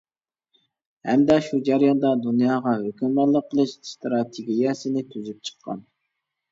[1.09, 5.89] ھەمدە شۇ جەرياندا دۇنياغا ھۆكۈمرانلىق قىلىش ئىستراتېگىيەسىنى تۈزۈپ چىققان.